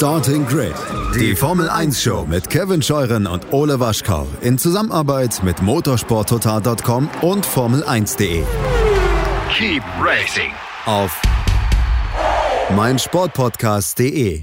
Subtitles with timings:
[0.00, 0.72] Starting Grid,
[1.14, 7.46] die Formel 1 Show mit Kevin Scheuren und Ole Waschkau in Zusammenarbeit mit motorsporttotal.com und
[7.46, 8.42] Formel1.de.
[9.52, 10.52] Keep racing
[10.86, 11.20] Auf
[12.74, 14.42] meinsportpodcast.de.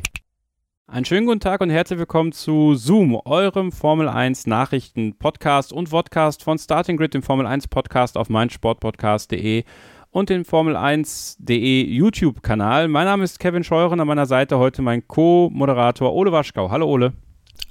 [0.85, 5.89] Einen schönen guten Tag und herzlich willkommen zu Zoom, eurem Formel 1 Nachrichten Podcast und
[5.89, 9.63] Vodcast von Starting Grid, dem Formel 1 Podcast auf meinsportpodcast.de
[10.12, 12.87] und dem Formel1.de YouTube-Kanal.
[12.87, 16.70] Mein Name ist Kevin Scheuren, an meiner Seite heute mein Co-Moderator Ole Waschkau.
[16.71, 17.13] Hallo Ole.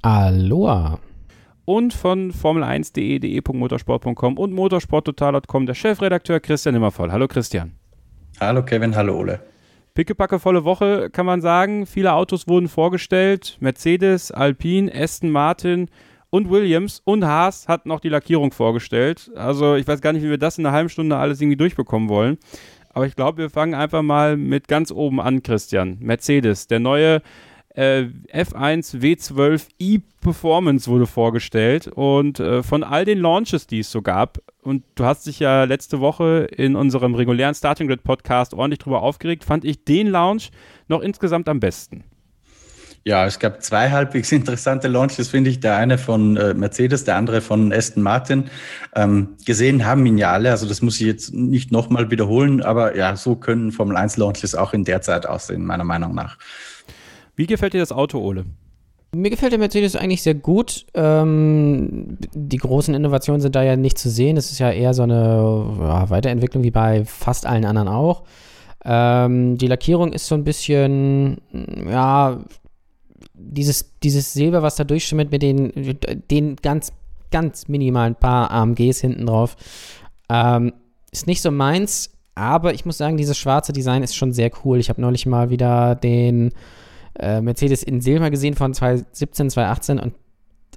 [0.01, 0.99] Aloha.
[1.65, 7.11] Und von Formel1.de, de.motorsport.com und motorsporttotal.com der Chefredakteur Christian Immervoll.
[7.11, 7.73] Hallo Christian.
[8.39, 9.41] Hallo Kevin, hallo Ole.
[9.93, 11.87] Pickepacke volle Woche kann man sagen.
[11.87, 13.57] Viele Autos wurden vorgestellt.
[13.59, 15.89] Mercedes, Alpine, Aston Martin
[16.29, 19.31] und Williams und Haas hat noch die Lackierung vorgestellt.
[19.35, 22.09] Also ich weiß gar nicht, wie wir das in einer halben Stunde alles irgendwie durchbekommen
[22.09, 22.37] wollen.
[22.89, 25.97] Aber ich glaube, wir fangen einfach mal mit ganz oben an, Christian.
[25.99, 27.21] Mercedes, der neue
[27.77, 34.01] äh, F1 W12 e-Performance wurde vorgestellt und äh, von all den Launches, die es so
[34.01, 38.79] gab, und du hast dich ja letzte Woche in unserem regulären Starting Grid Podcast ordentlich
[38.79, 40.49] drüber aufgeregt, fand ich den Launch
[40.87, 42.03] noch insgesamt am besten.
[43.07, 45.61] Ja, es gab zwei halbwegs interessante Launches, finde ich.
[45.61, 48.49] Der eine von äh, Mercedes, der andere von Aston Martin.
[48.95, 52.97] Ähm, gesehen haben ihn ja alle, also das muss ich jetzt nicht nochmal wiederholen, aber
[52.97, 56.37] ja, so können Formel 1 Launches auch in der Zeit aussehen, meiner Meinung nach.
[57.37, 58.43] Wie gefällt dir das Auto, Ole?
[59.15, 60.85] Mir gefällt der Mercedes eigentlich sehr gut.
[60.93, 64.35] Ähm, die großen Innovationen sind da ja nicht zu sehen.
[64.35, 68.23] Es ist ja eher so eine ja, Weiterentwicklung wie bei fast allen anderen auch.
[68.83, 71.37] Ähm, die Lackierung ist so ein bisschen,
[71.89, 72.41] ja,
[73.53, 75.97] dieses, dieses Silber, was da durchschimmert mit den,
[76.29, 76.91] den ganz,
[77.31, 79.55] ganz minimalen paar AMGs hinten drauf,
[80.29, 80.73] ähm,
[81.11, 84.79] ist nicht so meins, aber ich muss sagen, dieses schwarze Design ist schon sehr cool.
[84.79, 86.51] Ich habe neulich mal wieder den
[87.19, 90.13] äh, Mercedes in Silber gesehen von 2017, 2018 und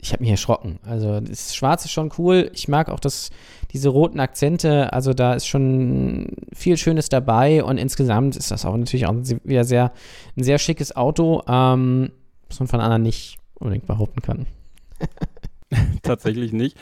[0.03, 0.79] ich habe mich erschrocken.
[0.83, 2.51] Also das Schwarze ist schon cool.
[2.55, 3.31] Ich mag auch das,
[3.73, 4.93] diese roten Akzente.
[4.93, 9.15] Also da ist schon viel Schönes dabei und insgesamt ist das auch natürlich auch
[9.45, 9.93] wieder sehr,
[10.37, 11.43] ein sehr schickes Auto.
[11.47, 12.13] Ähm,
[12.51, 14.47] was man von anderen nicht unbedingt behaupten kann.
[16.03, 16.77] Tatsächlich nicht.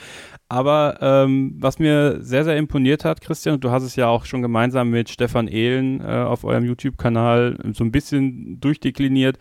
[0.48, 4.40] Aber ähm, was mir sehr, sehr imponiert hat, Christian, du hast es ja auch schon
[4.40, 9.38] gemeinsam mit Stefan Ehlen äh, auf eurem YouTube-Kanal so ein bisschen durchdekliniert,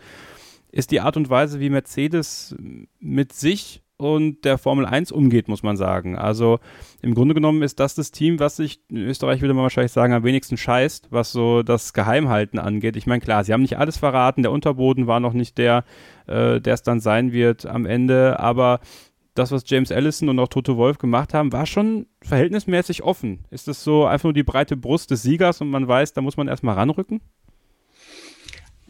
[0.70, 2.54] ist die Art und Weise, wie Mercedes
[3.00, 6.16] mit sich und der Formel 1 umgeht, muss man sagen.
[6.16, 6.60] Also
[7.02, 10.12] im Grunde genommen ist das das Team, was sich in Österreich, würde man wahrscheinlich sagen,
[10.12, 12.96] am wenigsten scheißt, was so das Geheimhalten angeht.
[12.96, 15.84] Ich meine, klar, sie haben nicht alles verraten, der Unterboden war noch nicht der,
[16.26, 18.80] äh, der es dann sein wird am Ende, aber
[19.34, 23.44] das, was James Allison und auch Toto Wolf gemacht haben, war schon verhältnismäßig offen.
[23.50, 26.36] Ist das so einfach nur die breite Brust des Siegers und man weiß, da muss
[26.36, 27.20] man erstmal ranrücken?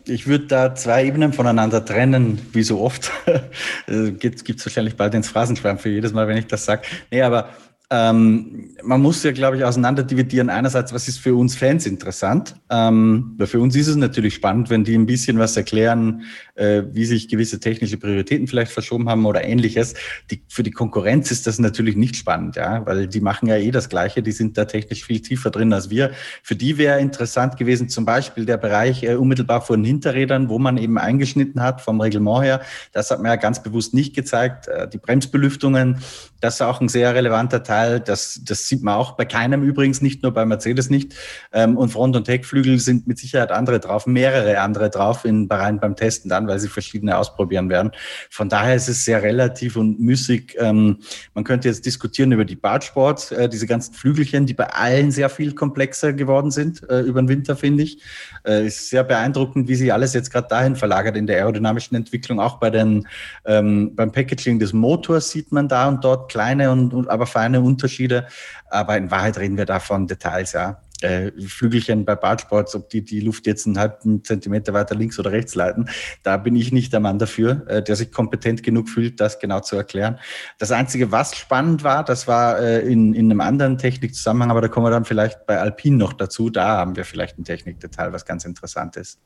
[0.09, 3.13] Ich würde da zwei Ebenen voneinander trennen, wie so oft.
[3.87, 6.83] Gibt es wahrscheinlich bald ins Phrasenschwein für jedes Mal, wenn ich das sage.
[7.11, 7.51] Nee, aber
[7.91, 10.51] ähm, man muss ja, glaube ich, auseinander dividieren.
[10.51, 12.55] Einerseits, was ist für uns Fans interessant?
[12.69, 17.07] Ähm, für uns ist es natürlich spannend, wenn die ein bisschen was erklären, äh, wie
[17.07, 19.95] sich gewisse technische Prioritäten vielleicht verschoben haben oder ähnliches.
[20.31, 23.71] Die, für die Konkurrenz ist das natürlich nicht spannend, ja, weil die machen ja eh
[23.71, 24.23] das Gleiche.
[24.23, 26.11] Die sind da technisch viel tiefer drin als wir.
[26.43, 30.59] Für die wäre interessant gewesen, zum Beispiel der Bereich äh, unmittelbar vor den Hinterrädern, wo
[30.59, 32.61] man eben eingeschnitten hat vom Reglement her.
[32.93, 34.69] Das hat man ja ganz bewusst nicht gezeigt.
[34.69, 35.97] Äh, die Bremsbelüftungen,
[36.41, 38.01] das ist auch ein sehr relevanter Teil.
[38.01, 41.15] Das, das sieht man auch bei keinem übrigens, nicht nur bei Mercedes nicht.
[41.53, 45.81] Ähm, und Front- und Heckflügel sind mit Sicherheit andere drauf, mehrere andere drauf in Bahrain
[45.81, 47.91] beim Testen dann, weil sie verschiedene ausprobieren werden.
[48.31, 50.57] Von daher ist es sehr relativ und müßig.
[50.59, 50.99] Ähm,
[51.35, 55.31] man könnte jetzt diskutieren über die Bartsports, äh, diese ganzen Flügelchen, die bei allen sehr
[55.31, 58.01] viel komplexer geworden sind äh, über den Winter, finde ich.
[58.47, 62.39] Äh, ist sehr beeindruckend, wie sich alles jetzt gerade dahin verlagert in der aerodynamischen Entwicklung.
[62.39, 63.09] Auch bei den,
[63.45, 67.61] ähm, beim Packaging des Motors sieht man da und dort kleine und, und aber feine
[67.61, 68.27] Unterschiede.
[68.71, 70.83] Aber in Wahrheit reden wir da von Details, ja.
[71.01, 75.31] Äh, Flügelchen bei Bartsports, ob die die Luft jetzt einen halben Zentimeter weiter links oder
[75.31, 75.89] rechts leiten,
[76.25, 79.61] da bin ich nicht der Mann dafür, äh, der sich kompetent genug fühlt, das genau
[79.61, 80.19] zu erklären.
[80.59, 84.67] Das Einzige, was spannend war, das war äh, in, in einem anderen Technikzusammenhang, aber da
[84.67, 86.51] kommen wir dann vielleicht bei Alpine noch dazu.
[86.51, 89.21] Da haben wir vielleicht ein Technikdetail, was ganz interessant ist.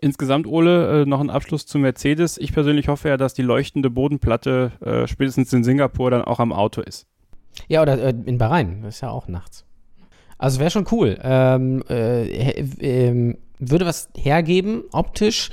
[0.00, 2.38] Insgesamt, Ole, äh, noch ein Abschluss zu Mercedes.
[2.38, 6.52] Ich persönlich hoffe ja, dass die leuchtende Bodenplatte äh, spätestens in Singapur dann auch am
[6.52, 7.06] Auto ist.
[7.66, 9.64] Ja, oder äh, in Bahrain, das ist ja auch nachts.
[10.38, 11.18] Also wäre schon cool.
[11.20, 15.50] Ähm, äh, äh, würde was hergeben, optisch.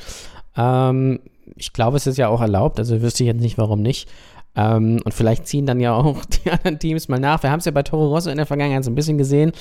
[0.56, 1.22] Ähm,
[1.56, 4.10] ich glaube, es ist ja auch erlaubt, also wüsste ich jetzt nicht, warum nicht.
[4.56, 7.44] Ähm, und vielleicht ziehen dann ja auch die anderen Teams mal nach.
[7.44, 9.52] Wir haben es ja bei Toro Rosso in der Vergangenheit so ein bisschen gesehen,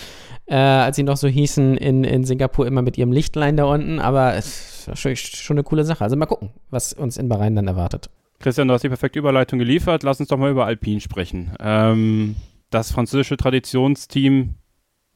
[0.47, 3.99] äh, als sie noch so hießen in, in Singapur immer mit ihrem Lichtlein da unten.
[3.99, 6.05] Aber es ist schon, schon eine coole Sache.
[6.05, 8.11] Also mal gucken, was uns in Bahrain dann erwartet.
[8.41, 10.03] Christian, du hast die perfekte Überleitung geliefert.
[10.03, 11.53] Lass uns doch mal über Alpine sprechen.
[11.61, 12.37] Ähm,
[12.71, 14.57] das französische Traditionsteam,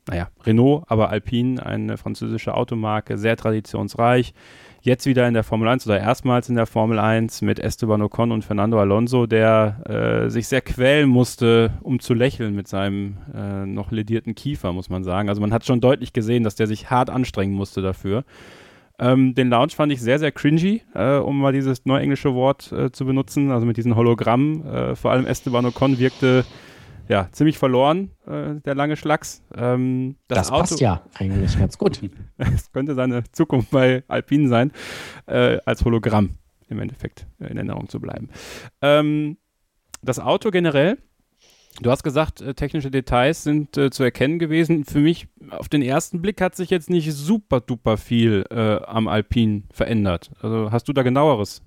[0.08, 4.34] naja, Renault, aber Alpine, eine französische Automarke, sehr traditionsreich
[4.80, 8.32] jetzt wieder in der Formel 1 oder erstmals in der Formel 1 mit Esteban Ocon
[8.32, 13.66] und Fernando Alonso, der äh, sich sehr quälen musste, um zu lächeln mit seinem äh,
[13.66, 15.28] noch ledierten Kiefer, muss man sagen.
[15.28, 18.24] Also man hat schon deutlich gesehen, dass der sich hart anstrengen musste dafür.
[19.00, 22.90] Ähm, den Lounge fand ich sehr, sehr cringy, äh, um mal dieses neuenglische Wort äh,
[22.90, 24.66] zu benutzen, also mit diesen Hologrammen.
[24.66, 26.44] Äh, vor allem Esteban Ocon wirkte
[27.08, 29.42] ja, ziemlich verloren, äh, der lange Schlacks.
[29.56, 32.00] Ähm, das, das Auto, passt ja eigentlich ganz gut.
[32.36, 34.72] Es könnte seine Zukunft bei Alpine sein,
[35.26, 36.36] äh, als Hologramm
[36.68, 38.28] im Endeffekt in Erinnerung zu bleiben.
[38.82, 39.38] Ähm,
[40.02, 40.98] das Auto generell,
[41.80, 44.84] du hast gesagt, äh, technische Details sind äh, zu erkennen gewesen.
[44.84, 49.08] Für mich auf den ersten Blick hat sich jetzt nicht super duper viel äh, am
[49.08, 50.30] Alpine verändert.
[50.40, 51.62] Also hast du da genaueres?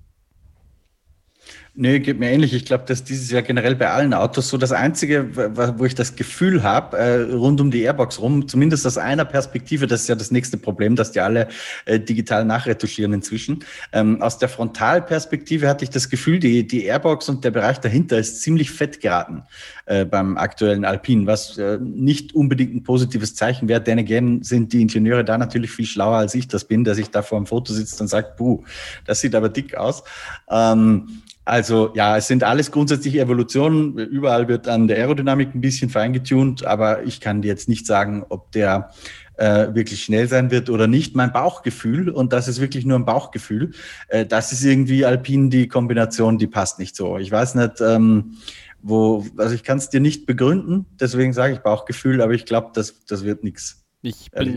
[1.74, 2.52] Nee, geht mir ähnlich.
[2.52, 5.34] Ich glaube, dass dieses Jahr generell bei allen Autos so das Einzige,
[5.78, 9.86] wo ich das Gefühl habe, äh, rund um die Airbox rum, zumindest aus einer Perspektive,
[9.86, 11.48] das ist ja das nächste Problem, dass die alle
[11.86, 13.64] äh, digital nachretuschieren inzwischen.
[13.94, 18.18] Ähm, aus der Frontalperspektive hatte ich das Gefühl, die, die Airbox und der Bereich dahinter
[18.18, 19.44] ist ziemlich fett geraten
[19.86, 23.80] äh, beim aktuellen Alpine, was äh, nicht unbedingt ein positives Zeichen wäre.
[23.80, 27.08] Denn again sind die Ingenieure da natürlich viel schlauer als ich das bin, der sich
[27.08, 28.62] da vor dem Foto sitzt und sagt, buh,
[29.06, 30.04] das sieht aber dick aus.
[30.50, 33.98] Ähm, also ja, es sind alles grundsätzlich Evolutionen.
[33.98, 38.24] Überall wird an der Aerodynamik ein bisschen feingetunt, aber ich kann dir jetzt nicht sagen,
[38.28, 38.90] ob der
[39.36, 41.16] äh, wirklich schnell sein wird oder nicht.
[41.16, 43.72] Mein Bauchgefühl, und das ist wirklich nur ein Bauchgefühl,
[44.08, 47.18] äh, das ist irgendwie Alpine die Kombination, die passt nicht so.
[47.18, 48.36] Ich weiß nicht, ähm,
[48.80, 52.70] wo, also ich kann es dir nicht begründen, deswegen sage ich Bauchgefühl, aber ich glaube,
[52.74, 53.84] das, das wird nichts.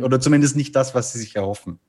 [0.01, 1.79] Oder zumindest nicht das, was sie sich erhoffen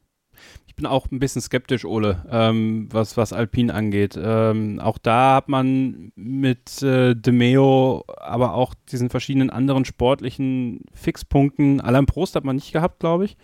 [0.76, 4.14] ich bin auch ein bisschen skeptisch, Ole, ähm, was, was Alpine angeht.
[4.22, 11.80] Ähm, auch da hat man mit äh, DeMeo, aber auch diesen verschiedenen anderen sportlichen Fixpunkten,
[11.80, 13.38] allein Prost hat man nicht gehabt, glaube ich.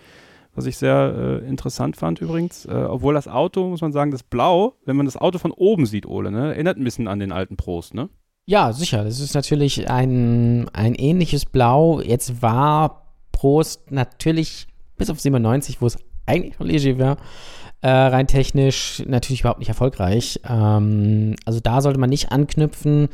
[0.55, 2.67] Was ich sehr äh, interessant fand übrigens.
[2.67, 5.87] Äh, obwohl das Auto, muss man sagen, das Blau, wenn man das Auto von oben
[5.87, 8.11] sieht, Ole, ne, erinnert ein bisschen an den alten Prost, ne?
[8.44, 9.05] Ja, sicher.
[9.05, 12.02] Das ist natürlich ein, ein ähnliches Blau.
[12.02, 14.67] Jetzt war Prost natürlich
[14.99, 15.96] bis auf 97, wo es
[16.27, 17.17] eigentlich noch leger wäre.
[17.81, 20.41] Äh, rein technisch natürlich überhaupt nicht erfolgreich.
[20.49, 23.09] Ähm, also da sollte man nicht anknüpfen.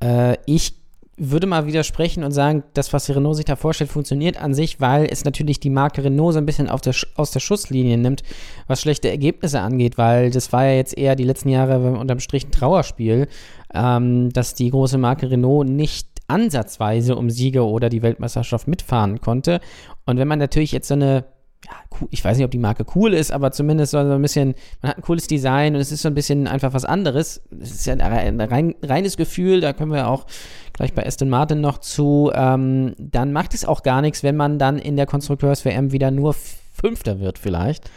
[0.00, 0.74] Äh, ich
[1.16, 5.06] würde mal widersprechen und sagen, das, was Renault sich da vorstellt, funktioniert an sich, weil
[5.08, 8.22] es natürlich die Marke Renault so ein bisschen der aus der Schusslinie nimmt,
[8.66, 12.46] was schlechte Ergebnisse angeht, weil das war ja jetzt eher die letzten Jahre unterm Strich
[12.46, 13.28] ein Trauerspiel,
[13.72, 19.60] ähm, dass die große Marke Renault nicht ansatzweise um Siege oder die Weltmeisterschaft mitfahren konnte.
[20.06, 21.24] Und wenn man natürlich jetzt so eine
[21.64, 21.72] ja,
[22.10, 24.98] ich weiß nicht, ob die Marke cool ist, aber zumindest so ein bisschen, man hat
[24.98, 27.42] ein cooles Design und es ist so ein bisschen einfach was anderes.
[27.60, 30.26] Es ist ja ein rein, reines Gefühl, da können wir auch
[30.72, 32.30] gleich bei Aston Martin noch zu.
[32.34, 36.34] Ähm, dann macht es auch gar nichts, wenn man dann in der Konstrukteurs-WM wieder nur
[36.34, 37.90] Fünfter wird, vielleicht.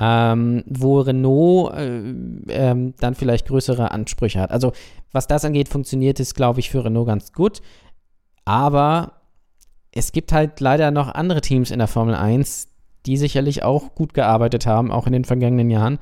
[0.00, 1.98] Ähm, wo Renault äh,
[2.50, 4.52] ähm, dann vielleicht größere Ansprüche hat.
[4.52, 4.72] Also,
[5.10, 7.62] was das angeht, funktioniert es, glaube ich, für Renault ganz gut.
[8.44, 9.14] Aber
[9.90, 12.67] es gibt halt leider noch andere Teams in der Formel 1,
[13.06, 15.98] die sicherlich auch gut gearbeitet haben, auch in den vergangenen Jahren.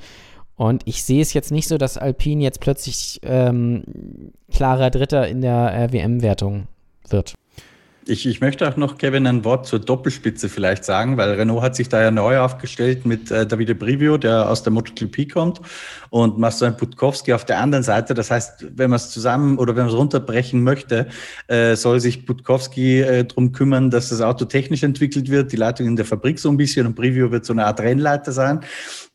[0.56, 5.42] Und ich sehe es jetzt nicht so, dass Alpine jetzt plötzlich ähm, klarer Dritter in
[5.42, 6.66] der äh, WM-Wertung
[7.08, 7.34] wird.
[8.08, 11.74] Ich, ich möchte auch noch, Kevin, ein Wort zur Doppelspitze vielleicht sagen, weil Renault hat
[11.74, 15.60] sich da ja neu aufgestellt mit äh, Davide Brivio, der aus der MotoGP kommt,
[16.10, 18.14] und Marcel Putkowski auf der anderen Seite.
[18.14, 21.08] Das heißt, wenn man es zusammen oder wenn man es runterbrechen möchte,
[21.48, 25.88] äh, soll sich Putkowski äh, darum kümmern, dass das Auto technisch entwickelt wird, die Leitung
[25.88, 28.60] in der Fabrik so ein bisschen und Brivio wird so eine Art Rennleiter sein.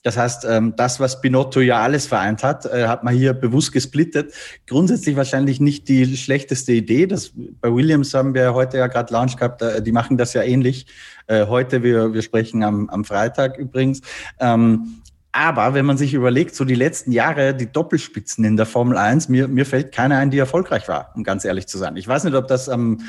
[0.04, 3.72] Das heißt, ähm, das, was Binotto ja alles vereint hat, äh, hat man hier bewusst
[3.72, 4.34] gesplittet.
[4.68, 7.06] Grundsätzlich wahrscheinlich nicht die schlechteste Idee.
[7.06, 10.42] Das, bei Williams haben wir heute ja gerade Launch gehabt, äh, die machen das ja
[10.42, 10.88] ähnlich.
[11.28, 14.02] Äh, heute, wir, wir sprechen am, am Freitag übrigens.
[14.40, 15.02] Ähm,
[15.34, 19.30] aber wenn man sich überlegt, so die letzten Jahre, die Doppelspitzen in der Formel 1,
[19.30, 21.96] mir, mir fällt keine ein, die erfolgreich war, um ganz ehrlich zu sein.
[21.96, 23.00] Ich weiß nicht, ob das am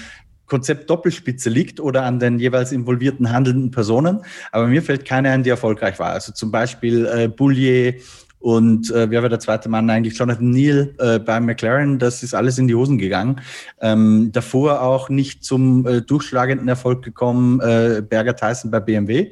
[0.52, 4.21] Konzept Doppelspitze liegt oder an den jeweils involvierten handelnden Personen.
[4.50, 6.11] Aber mir fällt keine ein, die erfolgreich war.
[6.11, 7.94] Also zum Beispiel äh, Boulier
[8.38, 10.18] und äh, wer war der zweite Mann eigentlich?
[10.18, 13.40] Jonathan Neal äh, bei McLaren, das ist alles in die Hosen gegangen.
[13.80, 19.30] Ähm, davor auch nicht zum äh, durchschlagenden Erfolg gekommen, äh, Berger Tyson bei BMW.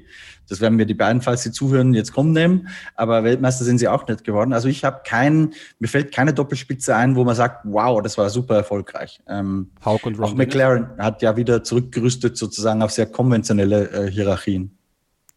[0.51, 2.69] Das werden wir die beiden, falls sie zuhören, jetzt kommen nehmen.
[2.97, 4.53] Aber Weltmeister sind sie auch nicht geworden.
[4.53, 8.29] Also ich habe keinen, mir fällt keine Doppelspitze ein, wo man sagt, wow, das war
[8.31, 9.21] super erfolgreich.
[9.29, 14.11] Ähm, Hauk und Ron auch McLaren hat ja wieder zurückgerüstet sozusagen auf sehr konventionelle äh,
[14.11, 14.77] Hierarchien.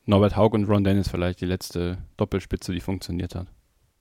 [0.06, 3.48] Norbert Haug und Ron Dennis vielleicht die letzte Doppelspitze, die funktioniert hat.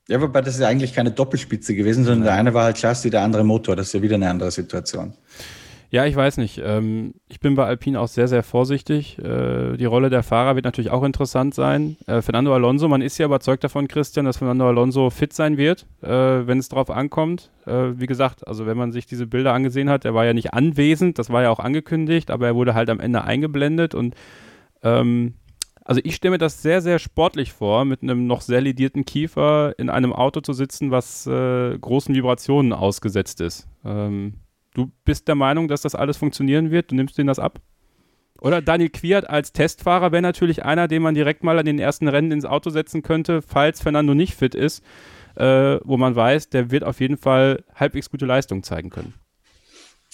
[0.09, 3.11] Ja, wobei das ist ja eigentlich keine Doppelspitze gewesen, sondern der eine war halt Chassis,
[3.11, 3.76] der andere Motor.
[3.76, 5.14] Das ist ja wieder eine andere Situation.
[5.93, 6.59] Ja, ich weiß nicht.
[6.65, 9.19] Ähm, ich bin bei Alpine auch sehr, sehr vorsichtig.
[9.19, 11.99] Äh, die Rolle der Fahrer wird natürlich auch interessant sein.
[12.07, 15.87] Äh, Fernando Alonso, man ist ja überzeugt davon, Christian, dass Fernando Alonso fit sein wird,
[16.01, 17.51] äh, wenn es drauf ankommt.
[17.67, 20.55] Äh, wie gesagt, also wenn man sich diese Bilder angesehen hat, er war ja nicht
[20.55, 24.15] anwesend, das war ja auch angekündigt, aber er wurde halt am Ende eingeblendet und
[24.83, 25.35] ähm,
[25.85, 29.75] also ich stelle mir das sehr, sehr sportlich vor, mit einem noch sehr lidierten Kiefer
[29.77, 33.69] in einem Auto zu sitzen, was äh, großen Vibrationen ausgesetzt ist.
[33.85, 34.37] Ähm,
[34.75, 36.91] du bist der Meinung, dass das alles funktionieren wird?
[36.91, 37.61] Du nimmst denen das ab?
[38.41, 42.09] Oder Daniel Quiert als Testfahrer wäre natürlich einer, den man direkt mal an den ersten
[42.09, 44.83] Rennen ins Auto setzen könnte, falls Fernando nicht fit ist,
[45.37, 49.14] äh, wo man weiß, der wird auf jeden Fall halbwegs gute Leistung zeigen können.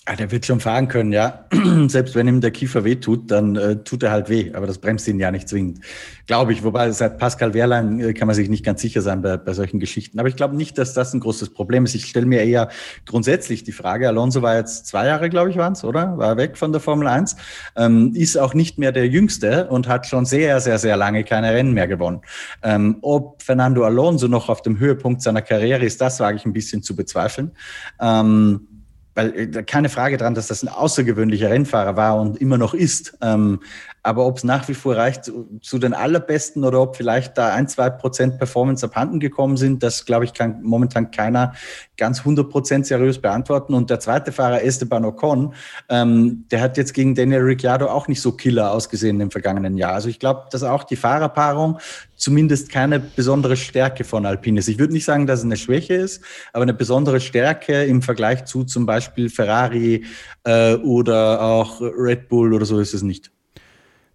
[0.08, 1.44] Ja, der wird schon fahren können, ja.
[1.88, 4.52] Selbst wenn ihm der Kiefer weh tut, dann äh, tut er halt weh.
[4.54, 5.80] Aber das bremst ihn ja nicht zwingend.
[6.26, 6.64] Glaube ich.
[6.64, 9.80] Wobei seit Pascal Wehrlein äh, kann man sich nicht ganz sicher sein bei, bei solchen
[9.80, 10.18] Geschichten.
[10.18, 11.94] Aber ich glaube nicht, dass das ein großes Problem ist.
[11.94, 12.70] Ich stelle mir eher
[13.04, 16.16] grundsätzlich die Frage, Alonso war jetzt zwei Jahre, glaube ich, waren es, oder?
[16.16, 17.36] War weg von der Formel 1.
[17.76, 21.52] Ähm, ist auch nicht mehr der Jüngste und hat schon sehr, sehr, sehr lange keine
[21.52, 22.22] Rennen mehr gewonnen.
[22.62, 26.54] Ähm, ob Fernando Alonso noch auf dem Höhepunkt seiner Karriere ist, das wage ich ein
[26.54, 27.52] bisschen zu bezweifeln.
[28.00, 28.77] Ähm,
[29.18, 33.18] weil äh, keine Frage dran, dass das ein außergewöhnlicher Rennfahrer war und immer noch ist.
[33.20, 33.60] Ähm,
[34.08, 37.52] aber ob es nach wie vor reicht zu, zu, den allerbesten oder ob vielleicht da
[37.52, 41.52] ein, zwei Prozent Performance abhanden gekommen sind, das glaube ich kann momentan keiner
[41.98, 43.74] ganz 100 Prozent seriös beantworten.
[43.74, 45.52] Und der zweite Fahrer, Esteban Ocon,
[45.90, 49.92] ähm, der hat jetzt gegen Daniel Ricciardo auch nicht so killer ausgesehen im vergangenen Jahr.
[49.92, 51.78] Also ich glaube, dass auch die Fahrerpaarung
[52.16, 54.68] zumindest keine besondere Stärke von Alpine ist.
[54.68, 56.24] Ich würde nicht sagen, dass es eine Schwäche ist,
[56.54, 60.06] aber eine besondere Stärke im Vergleich zu zum Beispiel Ferrari
[60.44, 63.30] äh, oder auch Red Bull oder so ist es nicht.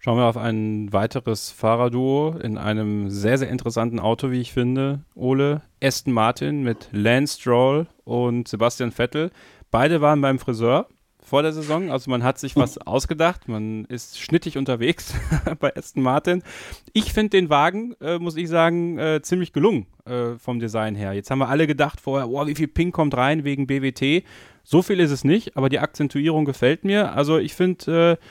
[0.03, 4.99] Schauen wir auf ein weiteres Fahrerduo in einem sehr, sehr interessanten Auto, wie ich finde.
[5.15, 9.31] Ole, Aston Martin mit Lance Stroll und Sebastian Vettel.
[9.71, 10.87] Beide waren beim Friseur
[11.23, 11.89] vor der Saison.
[11.89, 13.47] Also man hat sich was ausgedacht.
[13.47, 15.13] Man ist schnittig unterwegs
[15.61, 16.43] bei Aston Martin.
[16.91, 21.13] Ich finde den Wagen, äh, muss ich sagen, äh, ziemlich gelungen äh, vom Design her.
[21.13, 24.25] Jetzt haben wir alle gedacht vorher, oh, wie viel Pink kommt rein wegen BWT.
[24.65, 27.13] So viel ist es nicht, aber die Akzentuierung gefällt mir.
[27.13, 28.25] Also ich finde äh,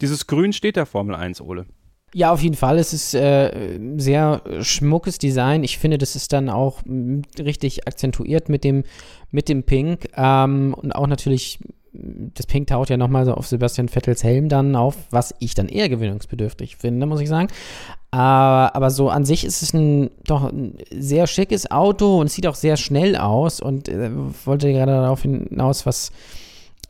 [0.00, 1.66] dieses Grün steht der Formel 1, Ole.
[2.14, 2.78] Ja, auf jeden Fall.
[2.78, 5.62] Es ist äh, sehr schmuckes Design.
[5.62, 6.80] Ich finde, das ist dann auch
[7.38, 8.84] richtig akzentuiert mit dem,
[9.30, 10.08] mit dem Pink.
[10.16, 11.58] Ähm, und auch natürlich,
[11.92, 15.68] das Pink taucht ja nochmal so auf Sebastian Vettels Helm dann auf, was ich dann
[15.68, 17.48] eher gewinnungsbedürftig finde, muss ich sagen.
[18.10, 22.46] Aber, aber so an sich ist es ein doch ein sehr schickes Auto und sieht
[22.46, 23.60] auch sehr schnell aus.
[23.60, 24.10] Und äh,
[24.46, 26.10] wollte gerade darauf hinaus, was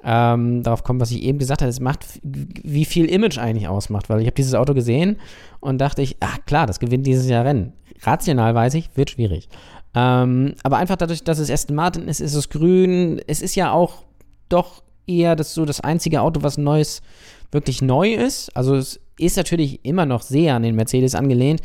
[0.05, 4.09] ähm, darauf kommen, was ich eben gesagt habe, es macht, wie viel Image eigentlich ausmacht,
[4.09, 5.17] weil ich habe dieses Auto gesehen
[5.61, 7.73] und dachte ich, ach klar, das gewinnt dieses Jahr Rennen.
[8.02, 9.49] Rational weiß ich, wird schwierig.
[9.95, 13.21] Ähm, aber einfach dadurch, dass es Aston Martin ist, ist es grün.
[13.26, 14.05] Es ist ja auch
[14.49, 17.02] doch eher das so das einzige Auto, was Neues
[17.50, 18.55] wirklich neu ist.
[18.57, 21.61] Also es ist natürlich immer noch sehr an den Mercedes angelehnt,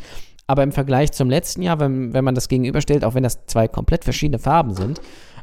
[0.46, 3.68] aber im Vergleich zum letzten Jahr, wenn, wenn man das gegenüberstellt, auch wenn das zwei
[3.68, 5.00] komplett verschiedene Farben sind,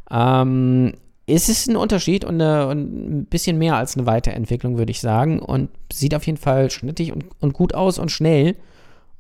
[0.09, 0.93] ähm,
[1.31, 4.99] ist es ein Unterschied und, eine, und, ein bisschen mehr als eine Weiterentwicklung, würde ich
[4.99, 5.39] sagen.
[5.39, 8.55] Und sieht auf jeden Fall schnittig und, und, gut aus und schnell.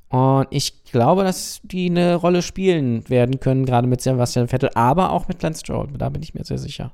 [0.09, 5.11] Und ich glaube, dass die eine Rolle spielen werden können, gerade mit Sebastian Vettel, aber
[5.11, 5.87] auch mit Lance Stroll.
[5.97, 6.91] Da bin ich mir sehr sicher.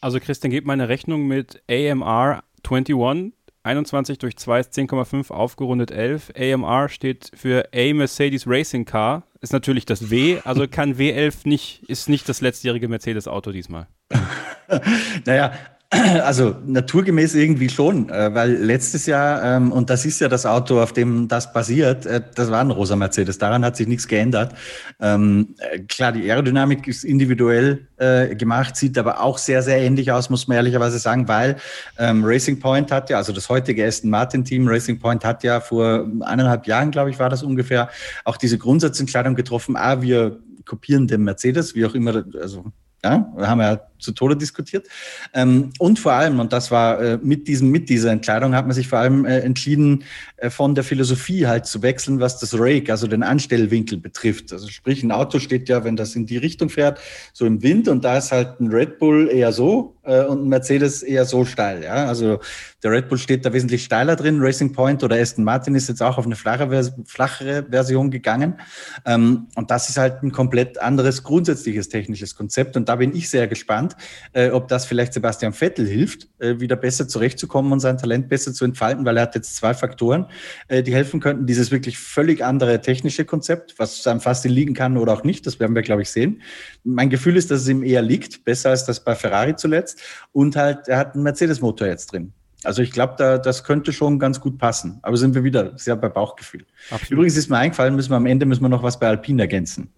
[0.00, 3.35] Also Christian, gib meine Rechnung mit AMR 21.
[3.66, 6.32] 21 durch 2 ist 10,5, aufgerundet 11.
[6.38, 9.24] AMR steht für A Mercedes Racing Car.
[9.40, 13.88] Ist natürlich das W, also kann W11 nicht, ist nicht das letztjährige Mercedes-Auto diesmal.
[15.26, 15.52] naja,
[16.24, 20.80] also naturgemäß irgendwie schon, äh, weil letztes Jahr, ähm, und das ist ja das Auto,
[20.80, 24.52] auf dem das basiert, äh, das war ein rosa Mercedes, daran hat sich nichts geändert.
[25.00, 30.28] Ähm, äh, klar, die Aerodynamik ist individuell gemacht, sieht aber auch sehr, sehr ähnlich aus,
[30.28, 31.56] muss man ehrlicherweise sagen, weil
[31.98, 35.60] ähm, Racing Point hat ja, also das heutige Aston Martin Team, Racing Point hat ja
[35.60, 37.88] vor eineinhalb Jahren, glaube ich, war das ungefähr,
[38.24, 42.66] auch diese Grundsatzentscheidung getroffen, ah, wir kopieren den Mercedes, wie auch immer, also
[43.06, 44.86] ja, haben wir ja zu Tode diskutiert.
[45.32, 48.74] Ähm, und vor allem, und das war äh, mit, diesem, mit dieser Entscheidung, hat man
[48.74, 50.04] sich vor allem äh, entschieden,
[50.36, 54.52] äh, von der Philosophie halt zu wechseln, was das Rake, also den Anstellwinkel betrifft.
[54.52, 57.00] Also sprich, ein Auto steht ja, wenn das in die Richtung fährt,
[57.32, 61.02] so im Wind und da ist halt ein Red Bull eher so äh, und Mercedes
[61.02, 61.82] eher so steil.
[61.82, 62.06] Ja?
[62.06, 62.40] Also
[62.82, 64.40] der Red Bull steht da wesentlich steiler drin.
[64.40, 68.60] Racing Point oder Aston Martin ist jetzt auch auf eine flachere, flachere Version gegangen.
[69.04, 72.76] Ähm, und das ist halt ein komplett anderes grundsätzliches technisches Konzept.
[72.76, 73.96] Und da bin ich sehr gespannt,
[74.32, 78.52] äh, ob das vielleicht Sebastian Vettel hilft, äh, wieder besser zurechtzukommen und sein Talent besser
[78.52, 80.26] zu entfalten, weil er hat jetzt zwei Faktoren,
[80.68, 81.46] äh, die helfen könnten.
[81.46, 85.58] Dieses wirklich völlig andere technische Konzept, was einem fast liegen kann oder auch nicht, das
[85.60, 86.42] werden wir, glaube ich, sehen.
[86.84, 89.95] Mein Gefühl ist, dass es ihm eher liegt, besser als das bei Ferrari zuletzt.
[90.32, 92.32] Und halt, er hat einen Mercedes-Motor jetzt drin.
[92.64, 94.98] Also ich glaube, da, das könnte schon ganz gut passen.
[95.02, 96.64] Aber sind wir wieder sehr bei Bauchgefühl.
[96.90, 97.10] Absolut.
[97.10, 99.92] Übrigens ist mir eingefallen, müssen wir am Ende müssen wir noch was bei Alpine ergänzen.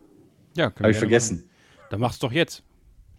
[0.55, 1.37] Ja, habe ich vergessen.
[1.37, 1.49] Machen.
[1.91, 2.63] Dann mach's doch jetzt.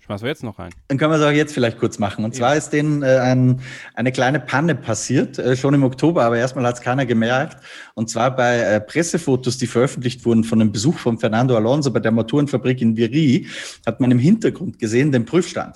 [0.10, 0.72] Schmeißen wir jetzt noch rein.
[0.88, 2.26] Dann können wir es auch jetzt vielleicht kurz machen.
[2.26, 2.40] Und ja.
[2.40, 3.62] zwar ist denen äh, ein,
[3.94, 7.64] eine kleine Panne passiert, äh, schon im Oktober, aber erstmal hat es keiner gemerkt.
[7.94, 12.00] Und zwar bei äh, Pressefotos, die veröffentlicht wurden von einem Besuch von Fernando Alonso bei
[12.00, 13.46] der Motorenfabrik in Viri,
[13.86, 15.76] hat man im Hintergrund gesehen den Prüfstand.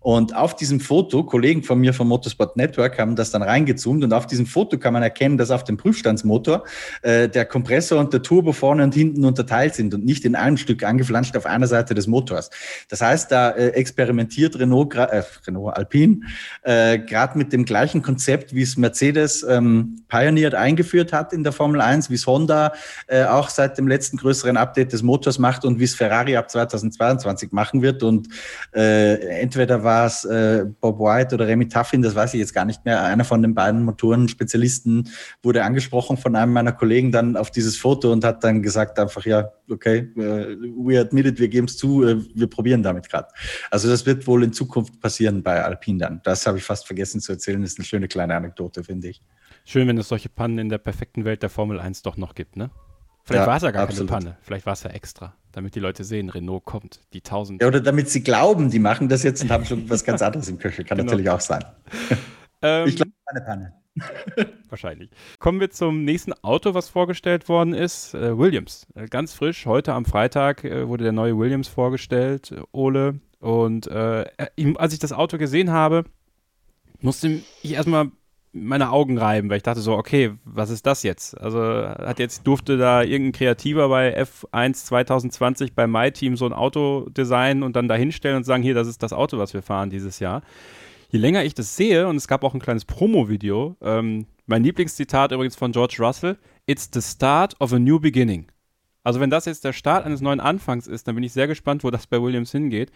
[0.00, 4.12] Und auf diesem Foto, Kollegen von mir vom Motorsport Network haben das dann reingezoomt und
[4.12, 6.64] auf diesem Foto kann man erkennen, dass auf dem Prüfstandsmotor
[7.02, 10.56] äh, der Kompressor und der Turbo vorne und hinten unterteilt sind und nicht in einem
[10.56, 12.50] Stück angeflanscht auf einer Seite des Motors.
[12.88, 16.20] Das heißt, da äh, experimentiert Renault, äh, Renault Alpine
[16.62, 21.52] äh, gerade mit dem gleichen Konzept, wie es Mercedes ähm, pioniert eingeführt hat in der
[21.52, 22.72] Formel 1, wie es Honda
[23.08, 26.48] äh, auch seit dem letzten größeren Update des Motors macht und wie es Ferrari ab
[26.48, 28.04] 2022 machen wird.
[28.04, 28.28] Und
[28.72, 32.64] äh, entweder war es äh, Bob White oder Remy Taffin, das weiß ich jetzt gar
[32.64, 33.02] nicht mehr.
[33.02, 35.08] Einer von den beiden Motorenspezialisten
[35.42, 39.24] wurde angesprochen von einem meiner Kollegen dann auf dieses Foto und hat dann gesagt einfach,
[39.24, 43.28] ja, okay, uh, we admit it, wir geben es zu, uh, wir probieren damit gerade.
[43.70, 46.20] Also das wird wohl in Zukunft passieren bei Alpine dann.
[46.24, 47.60] Das habe ich fast vergessen zu erzählen.
[47.60, 49.22] Das ist eine schöne kleine Anekdote, finde ich.
[49.64, 52.56] Schön, wenn es solche Pannen in der perfekten Welt der Formel 1 doch noch gibt,
[52.56, 52.70] ne?
[53.24, 54.08] Vielleicht ja, war es ja gar absolut.
[54.08, 57.60] keine Panne, vielleicht war es ja extra damit die Leute sehen, Renault kommt, die 1000.
[57.60, 60.48] Ja, oder damit sie glauben, die machen das jetzt und haben schon was ganz anderes
[60.48, 60.84] im Köchel.
[60.84, 61.10] Kann genau.
[61.10, 61.64] natürlich auch sein.
[62.62, 63.72] Ähm, ich glaube, keine Panne.
[64.68, 65.10] Wahrscheinlich.
[65.40, 68.14] Kommen wir zum nächsten Auto, was vorgestellt worden ist.
[68.14, 68.86] Äh, Williams.
[68.94, 69.66] Äh, ganz frisch.
[69.66, 73.18] Heute am Freitag äh, wurde der neue Williams vorgestellt, äh, Ole.
[73.40, 74.26] Und äh,
[74.76, 76.04] als ich das Auto gesehen habe,
[77.00, 78.12] musste ich erstmal
[78.52, 81.38] meine Augen reiben, weil ich dachte so, okay, was ist das jetzt?
[81.38, 87.08] Also hat jetzt durfte da irgendein Kreativer bei F1 2020 bei MyTeam so ein Auto
[87.10, 89.90] designen und dann da hinstellen und sagen, hier, das ist das Auto, was wir fahren
[89.90, 90.42] dieses Jahr.
[91.10, 95.32] Je länger ich das sehe, und es gab auch ein kleines Promo-Video, ähm, mein Lieblingszitat
[95.32, 98.46] übrigens von George Russell, It's the start of a new beginning.
[99.04, 101.82] Also wenn das jetzt der Start eines neuen Anfangs ist, dann bin ich sehr gespannt,
[101.82, 102.92] wo das bei Williams hingeht.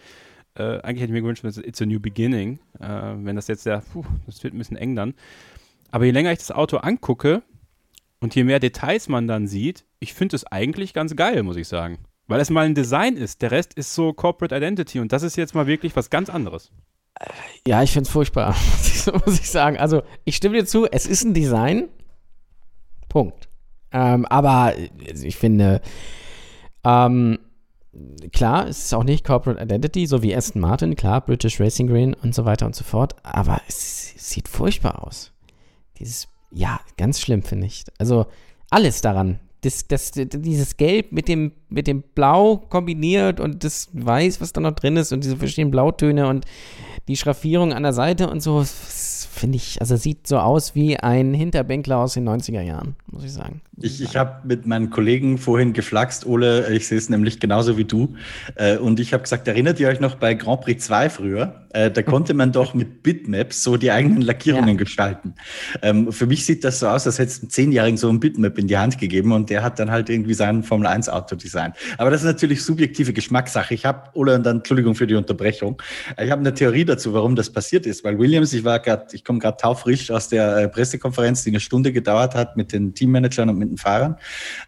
[0.54, 2.58] Äh, eigentlich hätte ich mir gewünscht, It's a new beginning.
[2.78, 5.14] Äh, wenn das jetzt ja, puh, das wird ein bisschen eng dann.
[5.90, 7.42] Aber je länger ich das Auto angucke
[8.20, 11.68] und je mehr Details man dann sieht, ich finde es eigentlich ganz geil, muss ich
[11.68, 11.98] sagen.
[12.28, 13.42] Weil es mal ein Design ist.
[13.42, 16.70] Der Rest ist so Corporate Identity und das ist jetzt mal wirklich was ganz anderes.
[17.66, 18.50] Ja, ich finde es furchtbar,
[19.26, 19.76] muss ich sagen.
[19.76, 21.88] Also, ich stimme dir zu, es ist ein Design.
[23.08, 23.48] Punkt.
[23.92, 24.74] Ähm, aber
[25.22, 25.82] ich finde,
[26.84, 27.38] ähm,
[28.32, 32.14] klar, es ist auch nicht Corporate Identity, so wie Aston Martin, klar, British Racing Green
[32.14, 35.32] und so weiter und so fort, aber es sieht furchtbar aus.
[35.98, 37.84] Dieses, ja, ganz schlimm, finde ich.
[37.98, 38.26] Also
[38.70, 39.40] alles daran.
[39.60, 44.60] Das, das, dieses Gelb mit dem, mit dem Blau kombiniert und das Weiß, was da
[44.60, 46.44] noch drin ist und diese verschiedenen Blautöne und
[47.08, 48.64] die Schraffierung an der Seite und so,
[49.32, 53.32] finde ich, also sieht so aus wie ein Hinterbänkler aus den 90er Jahren, muss ich
[53.32, 53.60] sagen.
[53.80, 57.84] Ich, ich habe mit meinen Kollegen vorhin geflaxt, Ole, ich sehe es nämlich genauso wie
[57.84, 58.14] du.
[58.54, 61.66] Äh, und ich habe gesagt, erinnert ihr euch noch bei Grand Prix 2 früher?
[61.70, 64.74] Äh, da konnte man doch mit Bitmaps so die eigenen Lackierungen ja.
[64.74, 65.34] gestalten.
[65.80, 68.58] Ähm, für mich sieht das so aus, als hätte es einen Zehnjährigen so ein Bitmap
[68.58, 71.76] in die Hand gegeben und der hat dann halt irgendwie sein Formel 1 Auto designt.
[71.98, 73.74] Aber das ist natürlich subjektive Geschmackssache.
[73.74, 75.80] Ich habe, und dann Entschuldigung für die Unterbrechung.
[76.22, 79.24] Ich habe eine Theorie dazu, warum das passiert ist, weil Williams, ich war gerade, ich
[79.24, 83.48] komme gerade taufrisch aus der äh, Pressekonferenz, die eine Stunde gedauert hat mit den Teammanagern
[83.48, 84.16] und mit den Fahrern.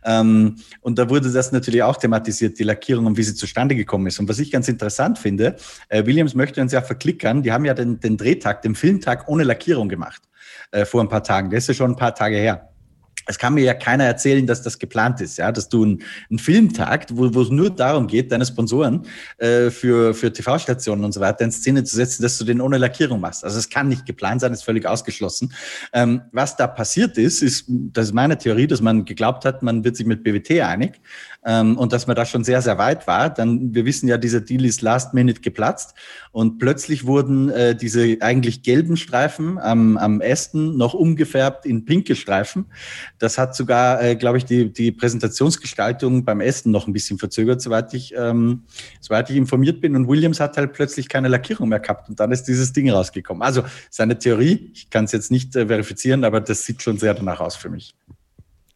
[0.04, 4.06] Ähm, und da wurde das natürlich auch thematisiert, die Lackierung und wie sie zustande gekommen
[4.06, 4.18] ist.
[4.18, 5.56] Und was ich ganz interessant finde,
[5.88, 9.44] äh, Williams möchte uns ja verklickern, die haben ja den, den Drehtag, den Filmtag ohne
[9.44, 10.22] Lackierung gemacht
[10.70, 11.50] äh, vor ein paar Tagen.
[11.50, 12.73] Das ist ja schon ein paar Tage her
[13.26, 16.38] es kann mir ja keiner erzählen, dass das geplant ist, ja, dass du einen, einen
[16.38, 19.06] Filmtag, wo, wo es nur darum geht, deine Sponsoren
[19.38, 22.78] äh, für, für TV-Stationen und so weiter in Szene zu setzen, dass du den ohne
[22.78, 23.44] Lackierung machst.
[23.44, 25.52] Also es kann nicht geplant sein, ist völlig ausgeschlossen.
[25.92, 29.84] Ähm, was da passiert ist, ist, das ist meine Theorie, dass man geglaubt hat, man
[29.84, 31.00] wird sich mit BWT einig
[31.44, 33.30] ähm, und dass man da schon sehr, sehr weit war.
[33.30, 35.94] Dann, wir wissen ja, dieser Deal ist last minute geplatzt
[36.32, 42.14] und plötzlich wurden äh, diese eigentlich gelben Streifen am, am Ästen noch umgefärbt in pinke
[42.14, 42.66] Streifen
[43.18, 47.60] das hat sogar, äh, glaube ich, die, die Präsentationsgestaltung beim Essen noch ein bisschen verzögert,
[47.60, 48.64] soweit ich, ähm,
[49.00, 49.96] soweit ich informiert bin.
[49.96, 53.42] Und Williams hat halt plötzlich keine Lackierung mehr gehabt und dann ist dieses Ding rausgekommen.
[53.42, 57.14] Also seine Theorie, ich kann es jetzt nicht äh, verifizieren, aber das sieht schon sehr
[57.14, 57.94] danach aus für mich.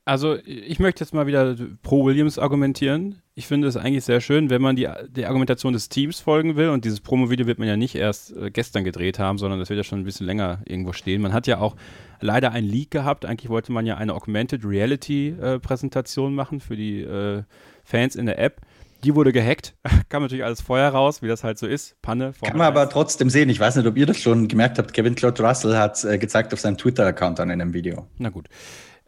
[0.09, 3.21] Also ich möchte jetzt mal wieder pro Williams argumentieren.
[3.35, 6.71] Ich finde es eigentlich sehr schön, wenn man die, die Argumentation des Teams folgen will.
[6.71, 9.77] Und dieses Promo-Video wird man ja nicht erst äh, gestern gedreht haben, sondern das wird
[9.77, 11.21] ja schon ein bisschen länger irgendwo stehen.
[11.21, 11.77] Man hat ja auch
[12.23, 13.27] leider ein Leak gehabt.
[13.27, 17.43] Eigentlich wollte man ja eine Augmented Reality-Präsentation äh, machen für die äh,
[17.85, 18.63] Fans in der App.
[19.05, 19.75] Die wurde gehackt.
[20.09, 22.01] Kam natürlich alles vorher raus, wie das halt so ist.
[22.01, 22.33] Panne.
[22.43, 23.51] Kann man aber trotzdem sehen.
[23.51, 24.95] Ich weiß nicht, ob ihr das schon gemerkt habt.
[24.95, 28.07] Kevin Claude Russell hat äh, gezeigt auf seinem Twitter-Account an einem Video.
[28.17, 28.49] Na gut.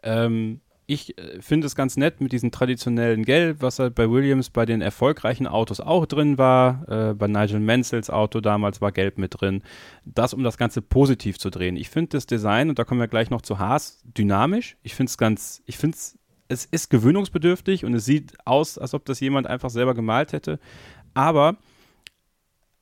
[0.03, 4.49] Ähm, ich äh, finde es ganz nett mit diesem traditionellen Gelb, was halt bei Williams
[4.49, 6.85] bei den erfolgreichen Autos auch drin war.
[6.89, 9.63] Äh, bei Nigel Mansells Auto damals war Gelb mit drin.
[10.03, 11.77] Das, um das Ganze positiv zu drehen.
[11.77, 14.75] Ich finde das Design, und da kommen wir gleich noch zu Haas, dynamisch.
[14.83, 18.93] Ich finde es ganz, ich finde es, es ist gewöhnungsbedürftig und es sieht aus, als
[18.93, 20.59] ob das jemand einfach selber gemalt hätte.
[21.13, 21.57] Aber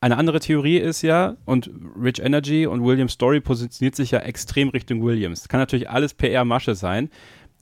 [0.02, 1.70] eine andere Theorie ist ja, und
[2.02, 5.50] Rich Energy und Williams Story positioniert sich ja extrem Richtung Williams.
[5.50, 7.10] Kann natürlich alles PR-Masche sein.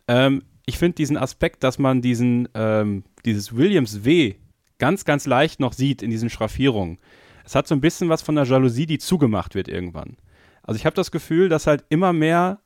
[0.08, 4.36] Ähm, ich finde diesen Aspekt, dass man diesen, ähm, dieses Williams W
[4.80, 7.00] ganz, ganz leicht noch sieht in diesen Schraffierungen.
[7.46, 10.18] Es hat so ein bisschen was von der Jalousie, die zugemacht wird irgendwann.
[10.64, 12.60] Also ich habe das Gefühl, dass halt immer mehr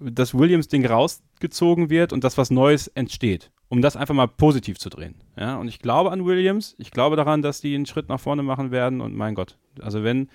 [0.00, 4.90] das Williams-Ding rausgezogen wird und dass was Neues entsteht, um das einfach mal positiv zu
[4.90, 5.14] drehen.
[5.38, 8.42] Ja, und ich glaube an Williams, ich glaube daran, dass die einen Schritt nach vorne
[8.42, 10.28] machen werden und mein Gott, also wenn,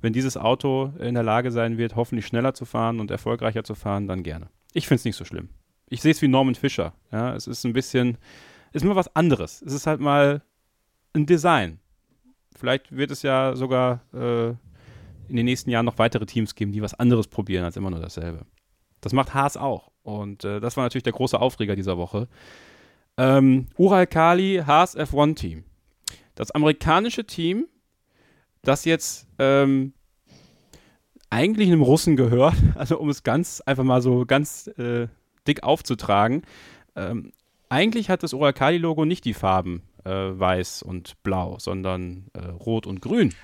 [0.00, 3.76] wenn dieses Auto in der Lage sein wird, hoffentlich schneller zu fahren und erfolgreicher zu
[3.76, 4.48] fahren, dann gerne.
[4.72, 5.50] Ich finde es nicht so schlimm
[5.94, 6.92] ich sehe es wie Norman Fischer.
[7.12, 8.18] Ja, es ist ein bisschen,
[8.72, 9.62] ist mal was anderes.
[9.62, 10.42] Es ist halt mal
[11.12, 11.78] ein Design.
[12.56, 14.48] Vielleicht wird es ja sogar äh,
[15.28, 18.00] in den nächsten Jahren noch weitere Teams geben, die was anderes probieren als immer nur
[18.00, 18.44] dasselbe.
[19.00, 19.92] Das macht Haas auch.
[20.02, 22.26] Und äh, das war natürlich der große Aufreger dieser Woche.
[23.16, 25.64] Ähm, Ural Kali, Haas F1 Team.
[26.34, 27.68] Das amerikanische Team,
[28.62, 29.92] das jetzt ähm,
[31.30, 35.06] eigentlich einem Russen gehört, also um es ganz einfach mal so ganz äh,
[35.46, 36.42] dick aufzutragen.
[36.96, 37.32] Ähm,
[37.68, 43.00] eigentlich hat das Urakali-Logo nicht die Farben äh, weiß und blau, sondern äh, rot und
[43.00, 43.34] grün.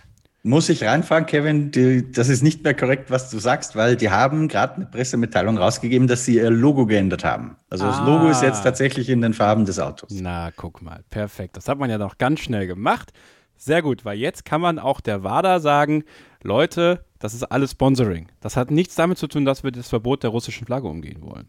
[0.43, 4.09] Muss ich reinfragen, Kevin, die, das ist nicht mehr korrekt, was du sagst, weil die
[4.09, 7.57] haben gerade eine Pressemitteilung rausgegeben, dass sie ihr Logo geändert haben.
[7.69, 7.89] Also ah.
[7.89, 10.11] das Logo ist jetzt tatsächlich in den Farben des Autos.
[10.13, 11.59] Na, guck mal, perfekt.
[11.59, 13.13] Das hat man ja noch ganz schnell gemacht.
[13.59, 16.05] Sehr gut, weil jetzt kann man auch der WADA sagen,
[16.43, 18.29] Leute, das ist alles Sponsoring.
[18.41, 21.49] Das hat nichts damit zu tun, dass wir das Verbot der russischen Flagge umgehen wollen.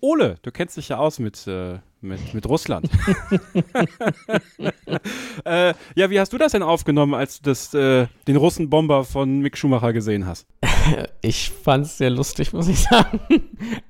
[0.00, 2.90] Ole, du kennst dich ja aus mit, äh, mit, mit Russland.
[5.44, 9.38] äh, ja, wie hast du das denn aufgenommen, als du das, äh, den Russenbomber von
[9.38, 10.46] Mick Schumacher gesehen hast?
[11.20, 13.20] Ich fand es sehr lustig, muss ich sagen.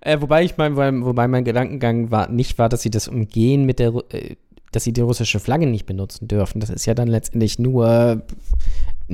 [0.02, 3.78] Äh, wobei ich mein, wobei mein Gedankengang war, nicht war, dass sie das umgehen mit
[3.78, 4.36] der äh,
[4.72, 6.60] dass sie die russische Flagge nicht benutzen dürfen.
[6.60, 8.22] Das ist ja dann letztendlich nur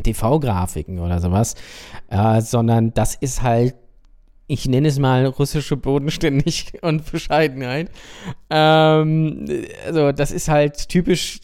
[0.03, 1.55] TV-Grafiken oder sowas,
[2.09, 3.75] äh, sondern das ist halt,
[4.47, 7.91] ich nenne es mal russische Bodenständigkeit und Bescheidenheit.
[8.51, 9.47] Ähm,
[9.87, 11.41] also das ist halt typisch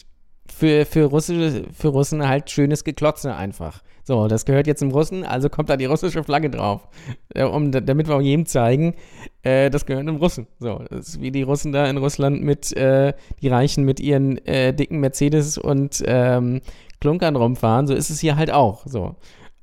[0.47, 3.81] für, für, Russische, für Russen halt schönes Geklotze einfach.
[4.07, 6.87] So, das gehört jetzt zum Russen, also kommt da die russische Flagge drauf.
[7.35, 8.93] Um, damit wir auch jedem zeigen,
[9.41, 10.45] äh, das gehört dem Russen.
[10.59, 14.37] So, das ist wie die Russen da in Russland mit, äh, die Reichen mit ihren
[14.45, 16.61] äh, dicken Mercedes und ähm,
[17.01, 18.85] Klunkern rumfahren, so ist es hier halt auch.
[18.85, 19.15] So.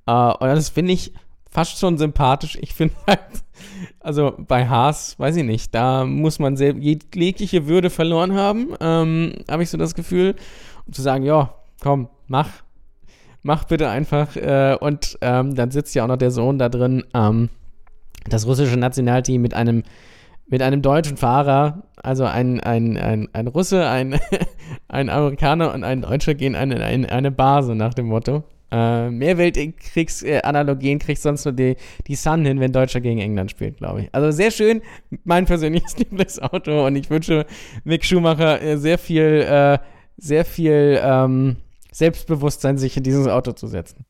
[0.06, 1.12] Äh, und das finde ich
[1.48, 2.58] fast schon sympathisch.
[2.60, 3.20] Ich finde halt,
[4.00, 9.62] also bei Haas, weiß ich nicht, da muss man jegliche Würde verloren haben, ähm, habe
[9.62, 10.34] ich so das Gefühl,
[10.84, 12.48] um zu sagen, ja, komm, mach,
[13.42, 14.36] mach bitte einfach.
[14.36, 17.48] Äh, und ähm, dann sitzt ja auch noch der Sohn da drin, ähm,
[18.28, 19.82] das russische Nationalteam mit einem
[20.48, 24.20] mit einem deutschen Fahrer, also ein, ein, ein, ein Russe, ein,
[24.88, 28.44] ein Amerikaner und ein Deutscher gehen in eine, eine, eine Bar, nach dem Motto.
[28.70, 31.76] Äh, mehr Weltkriegsanalogien äh, kriegt sonst nur die,
[32.06, 34.08] die Sun hin, wenn Deutscher gegen England spielt, glaube ich.
[34.12, 34.82] Also sehr schön,
[35.24, 37.46] mein persönliches Lieblingsauto und ich wünsche
[37.84, 39.78] Mick Schumacher äh, sehr viel, äh,
[40.18, 41.56] sehr viel ähm,
[41.92, 44.04] Selbstbewusstsein, sich in dieses Auto zu setzen.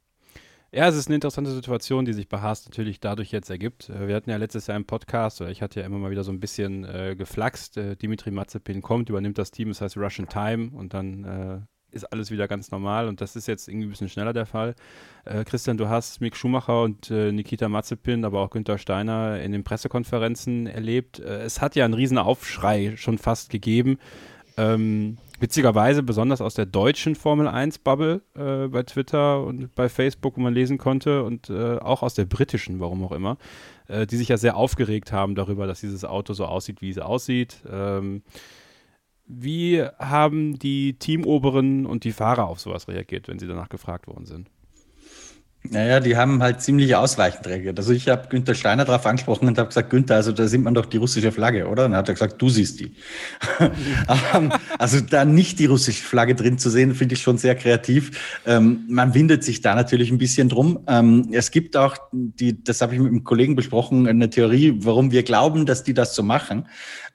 [0.75, 3.91] Ja, es ist eine interessante Situation, die sich bei Haas natürlich dadurch jetzt ergibt.
[3.91, 6.25] Äh, wir hatten ja letztes Jahr im Podcast, oder ich hatte ja immer mal wieder
[6.25, 7.77] so ein bisschen äh, geflaxt.
[7.77, 12.11] Äh, Dimitri Mazepin kommt, übernimmt das Team, das heißt Russian Time und dann äh, ist
[12.11, 14.75] alles wieder ganz normal und das ist jetzt irgendwie ein bisschen schneller der Fall.
[15.27, 19.53] Äh, Christian, du hast Mick Schumacher und äh, Nikita Mazepin, aber auch Günther Steiner in
[19.53, 21.19] den Pressekonferenzen erlebt.
[21.19, 23.99] es hat ja einen riesen Aufschrei schon fast gegeben.
[24.57, 30.37] Ähm, witzigerweise besonders aus der deutschen Formel 1 Bubble äh, bei Twitter und bei Facebook,
[30.37, 33.37] wo man lesen konnte und äh, auch aus der britischen, warum auch immer,
[33.89, 36.99] äh, die sich ja sehr aufgeregt haben darüber, dass dieses Auto so aussieht, wie es
[36.99, 37.57] aussieht.
[37.69, 38.23] Ähm,
[39.27, 44.27] wie haben die Teamoberen und die Fahrer auf sowas reagiert, wenn sie danach gefragt worden
[44.27, 44.49] sind?
[45.71, 47.79] Naja, die haben halt ziemlich ausreichend reagiert.
[47.79, 50.75] Also ich habe Günther Steiner darauf angesprochen und habe gesagt, Günther, also da sieht man
[50.75, 51.85] doch die russische Flagge, oder?
[51.85, 52.95] Dann hat er gesagt, du siehst die.
[54.35, 58.41] Ähm, also da nicht die russische Flagge drin zu sehen, finde ich schon sehr kreativ.
[58.47, 60.81] Ähm, man windet sich da natürlich ein bisschen drum.
[60.87, 65.11] Ähm, es gibt auch, die, das habe ich mit einem Kollegen besprochen, eine Theorie, warum
[65.13, 66.67] wir glauben, dass die das so machen.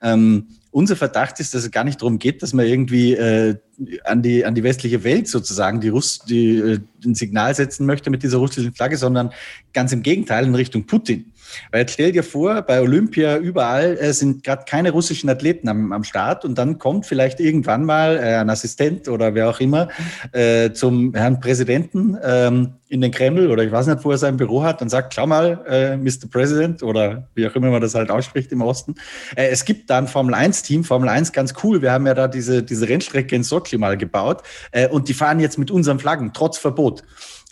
[0.02, 3.56] Ähm, unser Verdacht ist, dass es gar nicht darum geht, dass man irgendwie äh,
[4.04, 8.10] an, die, an die westliche Welt sozusagen die Russ, die, äh, ein Signal setzen möchte
[8.10, 9.32] mit dieser russischen Flagge, sondern
[9.72, 11.32] ganz im Gegenteil in Richtung Putin.
[11.70, 15.92] Weil jetzt stell dir vor, bei Olympia überall äh, sind gerade keine russischen Athleten am,
[15.92, 19.88] am Start und dann kommt vielleicht irgendwann mal äh, ein Assistent oder wer auch immer
[20.32, 24.36] äh, zum Herrn Präsidenten ähm, in den Kreml oder ich weiß nicht, wo er sein
[24.36, 26.28] Büro hat und sagt, schau mal, äh, Mr.
[26.30, 28.94] President oder wie auch immer man das halt ausspricht im Osten.
[29.36, 31.82] Äh, es gibt da ein Formel-1-Team, Formel 1 ganz cool.
[31.82, 35.40] Wir haben ja da diese, diese Rennstrecke in Sochi mal gebaut äh, und die fahren
[35.40, 37.02] jetzt mit unseren Flaggen, trotz Verbot.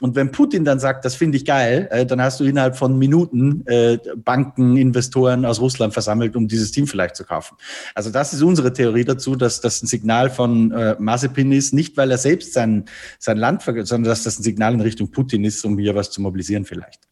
[0.02, 2.98] Und wenn Putin dann sagt, das finde ich geil, äh, dann hast du innerhalb von
[2.98, 7.56] Minuten äh, Banken, Investoren aus Russland versammelt, um dieses Team vielleicht zu kaufen.
[7.94, 11.96] Also das ist unsere Theorie dazu, dass das ein Signal von äh, Mazepin ist, nicht
[11.96, 12.84] weil er selbst sein,
[13.18, 16.10] sein Land vergibt, sondern dass das ein Signal in Richtung Putin ist, um hier was
[16.10, 17.08] zu mobilisieren vielleicht.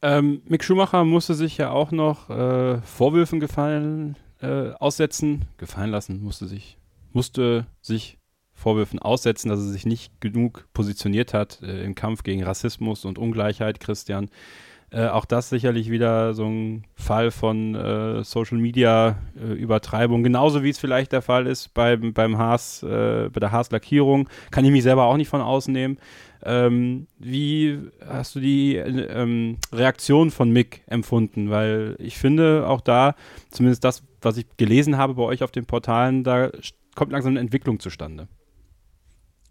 [0.00, 6.22] Ähm, Mick Schumacher musste sich ja auch noch äh, Vorwürfen gefallen, äh, aussetzen, gefallen lassen,
[6.22, 6.78] musste sich,
[7.12, 8.18] musste sich
[8.54, 13.18] Vorwürfen aussetzen, dass er sich nicht genug positioniert hat äh, im Kampf gegen Rassismus und
[13.18, 14.30] Ungleichheit, Christian.
[14.94, 20.62] Äh, auch das sicherlich wieder so ein Fall von äh, Social Media äh, Übertreibung, genauso
[20.62, 24.28] wie es vielleicht der Fall ist beim, beim Haas, äh, bei der Haas-Lackierung.
[24.52, 25.98] Kann ich mich selber auch nicht von ausnehmen.
[26.44, 31.50] Ähm, wie hast du die ähm, Reaktion von Mick empfunden?
[31.50, 33.16] Weil ich finde, auch da,
[33.50, 36.50] zumindest das, was ich gelesen habe bei euch auf den Portalen, da
[36.94, 38.28] kommt langsam eine Entwicklung zustande.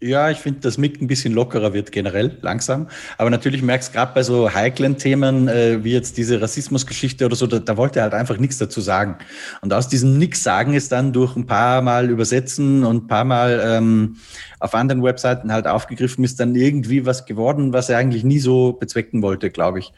[0.03, 2.89] Ja, ich finde, dass Mick ein bisschen lockerer wird generell, langsam.
[3.17, 7.37] Aber natürlich merkst du gerade bei so heiklen Themen, äh, wie jetzt diese Rassismusgeschichte oder
[7.37, 9.17] so, da, da wollte er halt einfach nichts dazu sagen.
[9.61, 13.23] Und aus diesem Nix sagen ist dann durch ein paar Mal übersetzen und ein paar
[13.23, 14.17] Mal ähm,
[14.59, 18.73] auf anderen Webseiten halt aufgegriffen, ist dann irgendwie was geworden, was er eigentlich nie so
[18.73, 19.93] bezwecken wollte, glaube ich.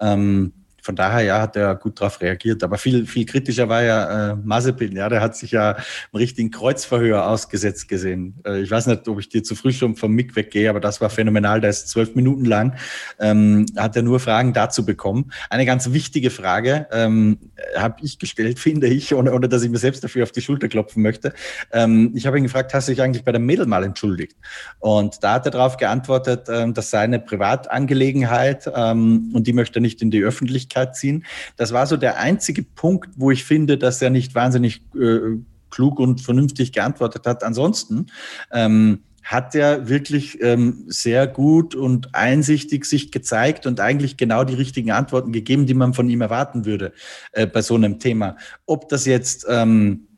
[0.00, 2.62] Ähm, von daher ja, hat er gut darauf reagiert.
[2.62, 4.96] Aber viel, viel kritischer war ja äh, Mazepin.
[4.96, 5.76] Ja, der hat sich ja
[6.12, 8.34] im richtigen Kreuzverhör ausgesetzt gesehen.
[8.46, 11.00] Äh, ich weiß nicht, ob ich dir zu früh schon vom Mick weggehe, aber das
[11.00, 11.60] war phänomenal.
[11.60, 12.76] Der ist zwölf Minuten lang,
[13.18, 15.32] ähm, hat er nur Fragen dazu bekommen.
[15.50, 17.38] Eine ganz wichtige Frage ähm,
[17.76, 20.68] habe ich gestellt, finde ich, ohne, ohne dass ich mir selbst dafür auf die Schulter
[20.68, 21.32] klopfen möchte.
[21.72, 24.36] Ähm, ich habe ihn gefragt, hast du dich eigentlich bei der Mädel mal entschuldigt?
[24.78, 29.80] Und da hat er darauf geantwortet, ähm, das sei eine Privatangelegenheit ähm, und die möchte
[29.80, 31.24] nicht in die Öffentlichkeit Öffentlichkeit ziehen.
[31.56, 35.38] Das war so der einzige Punkt, wo ich finde, dass er nicht wahnsinnig äh,
[35.70, 37.44] klug und vernünftig geantwortet hat.
[37.44, 38.06] Ansonsten
[38.52, 44.54] ähm, hat er wirklich ähm, sehr gut und einsichtig sich gezeigt und eigentlich genau die
[44.54, 46.92] richtigen Antworten gegeben, die man von ihm erwarten würde
[47.32, 48.36] äh, bei so einem Thema.
[48.66, 50.08] Ob das jetzt ähm,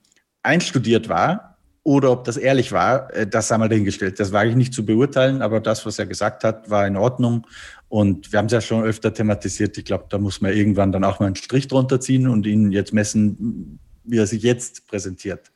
[0.42, 1.51] einstudiert war
[1.84, 4.20] oder ob das ehrlich war, äh, das haben wir dahingestellt.
[4.20, 7.46] Das wage ich nicht zu beurteilen, aber das, was er gesagt hat, war in Ordnung
[7.88, 9.76] und wir haben es ja schon öfter thematisiert.
[9.76, 12.72] Ich glaube, da muss man irgendwann dann auch mal einen Strich drunter ziehen und ihn
[12.72, 15.52] jetzt messen, wie er sich jetzt präsentiert.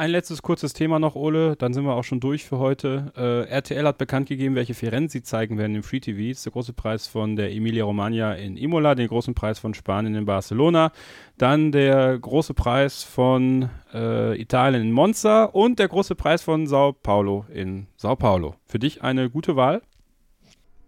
[0.00, 3.12] Ein letztes kurzes Thema noch, Ole, dann sind wir auch schon durch für heute.
[3.18, 6.30] Äh, RTL hat bekannt gegeben, welche vier Rennen sie zeigen werden im Free TV.
[6.30, 9.74] Das ist der große Preis von der Emilia Romagna in Imola, den großen Preis von
[9.74, 10.92] Spanien in Barcelona,
[11.36, 16.94] dann der große Preis von äh, Italien in Monza und der große Preis von Sao
[16.94, 18.54] Paulo in Sao Paulo.
[18.64, 19.82] Für dich eine gute Wahl?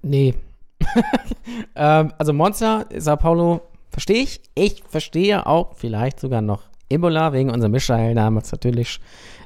[0.00, 0.32] Nee.
[1.76, 4.40] ähm, also Monza, Sao Paulo, verstehe ich.
[4.54, 9.00] Ich verstehe auch vielleicht sogar noch Ebola wegen unserem Michael-Namens natürlich.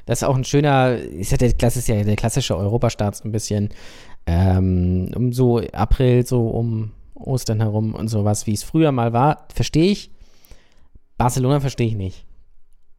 [0.05, 3.69] Das ist auch ein schöner, ist ja der, das ja klassische Europastaat so ein bisschen.
[4.25, 9.47] Ähm, um so April, so um Ostern herum und sowas, wie es früher mal war,
[9.53, 10.11] verstehe ich.
[11.17, 12.25] Barcelona verstehe ich nicht.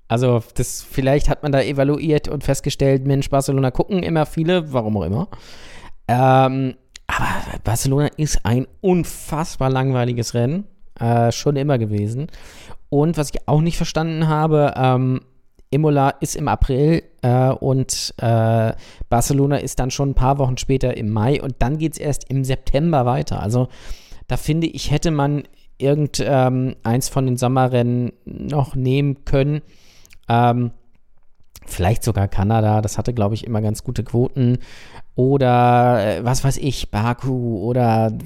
[0.08, 4.96] Also, das, vielleicht hat man da evaluiert und festgestellt, Mensch, Barcelona gucken immer viele, warum
[4.96, 5.28] auch immer.
[6.08, 6.74] Ähm,
[7.06, 10.64] aber Barcelona ist ein unfassbar langweiliges Rennen.
[10.98, 12.28] Äh, schon immer gewesen.
[12.90, 15.20] Und was ich auch nicht verstanden habe, ähm,
[15.70, 18.72] Imola ist im April äh, und äh,
[19.08, 22.30] Barcelona ist dann schon ein paar Wochen später im Mai und dann geht es erst
[22.30, 23.42] im September weiter.
[23.42, 23.68] Also
[24.26, 25.44] da finde ich, hätte man
[25.78, 26.20] irgendeins
[27.08, 29.60] ähm, von den Sommerrennen noch nehmen können.
[30.28, 30.72] Ähm,
[31.66, 34.58] vielleicht sogar Kanada, das hatte, glaube ich, immer ganz gute Quoten.
[35.18, 38.16] Oder äh, was weiß ich, Baku oder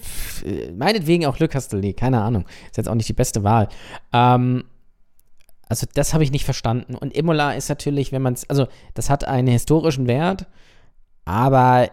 [0.44, 2.44] äh, meinetwegen auch Le Castellet, keine Ahnung.
[2.66, 3.70] Ist jetzt auch nicht die beste Wahl.
[4.12, 4.64] Ähm,
[5.70, 6.94] also das habe ich nicht verstanden.
[6.94, 10.46] Und Imola ist natürlich, wenn man es, also das hat einen historischen Wert,
[11.24, 11.88] aber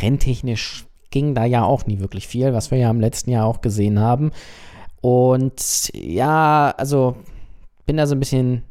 [0.00, 3.60] renntechnisch ging da ja auch nie wirklich viel, was wir ja im letzten Jahr auch
[3.60, 4.30] gesehen haben.
[5.00, 7.16] Und ja, also
[7.86, 8.62] bin da so ein bisschen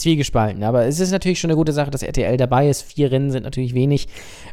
[0.00, 0.62] zwiegespalten.
[0.62, 2.82] Aber es ist natürlich schon eine gute Sache, dass RTL dabei ist.
[2.82, 4.08] Vier Rennen sind natürlich wenig.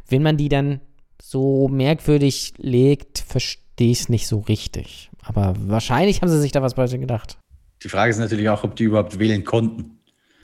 [0.08, 0.82] Wenn man die dann
[1.22, 5.10] so merkwürdig legt, verstehe ich es nicht so richtig.
[5.24, 7.38] Aber wahrscheinlich haben sie sich da was bei gedacht.
[7.84, 10.00] Die Frage ist natürlich auch, ob die überhaupt wählen konnten.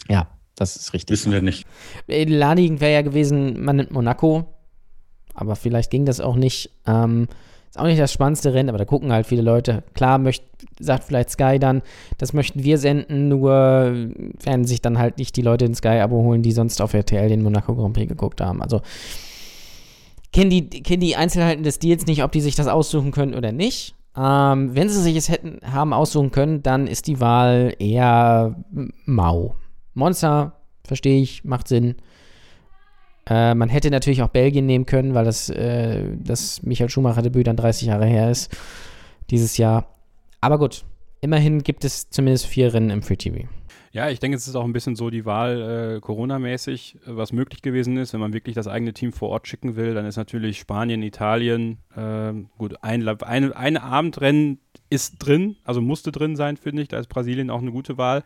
[0.09, 1.13] Ja, das ist richtig.
[1.13, 1.65] Wissen wir nicht.
[2.07, 4.53] Naheliegend wäre ja gewesen, man nimmt Monaco.
[5.33, 6.69] Aber vielleicht ging das auch nicht.
[6.85, 7.27] Ähm,
[7.73, 9.81] ist auch nicht das spannendste Rennen, aber da gucken halt viele Leute.
[9.95, 10.43] Klar, möcht,
[10.79, 11.81] sagt vielleicht Sky dann,
[12.19, 16.43] das möchten wir senden, nur werden sich dann halt nicht die Leute in Sky-Abo holen,
[16.43, 18.62] die sonst auf RTL den Monaco Grand Prix geguckt haben.
[18.62, 18.81] Also
[20.31, 23.51] kennen die, kennen die Einzelheiten des Deals nicht, ob die sich das aussuchen können oder
[23.51, 23.95] nicht.
[24.15, 28.55] Ähm, wenn sie sich es hätten haben aussuchen können, dann ist die Wahl eher
[29.05, 29.55] mau.
[29.95, 31.95] Monster, verstehe ich, macht Sinn.
[33.27, 37.55] Äh, man hätte natürlich auch Belgien nehmen können, weil das, äh, das Michael Schumacher-Debüt dann
[37.55, 38.55] 30 Jahre her ist,
[39.29, 39.88] dieses Jahr.
[40.41, 40.83] Aber gut,
[41.21, 43.47] immerhin gibt es zumindest vier Rennen im Free TV.
[43.93, 47.62] Ja, ich denke, es ist auch ein bisschen so die Wahl äh, Corona-mäßig, was möglich
[47.62, 48.12] gewesen ist.
[48.12, 51.77] Wenn man wirklich das eigene Team vor Ort schicken will, dann ist natürlich Spanien, Italien,
[51.95, 54.57] äh, gut, ein, eine, eine Abendrennen
[54.89, 56.88] ist drin, also musste drin sein, finde ich.
[56.88, 58.23] Da ist Brasilien auch eine gute Wahl.